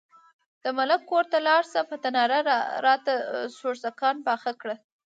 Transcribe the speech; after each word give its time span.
د 0.63 0.65
ملک 0.77 1.01
کور 1.09 1.25
ته 1.31 1.37
لاړه 1.47 1.65
شه، 1.71 1.81
په 1.89 1.95
تناره 2.03 2.39
راته 2.85 3.13
سوکړکان 3.57 4.15
پاخه 4.27 4.51
کړه. 4.61 4.75